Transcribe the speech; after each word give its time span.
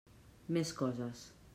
Més 0.57 0.71
coses. 0.81 1.25